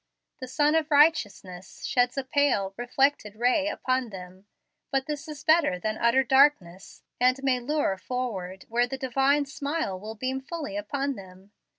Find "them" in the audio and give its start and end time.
4.09-4.47, 11.13-11.51